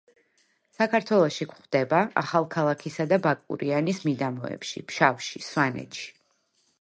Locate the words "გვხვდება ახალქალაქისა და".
1.49-3.19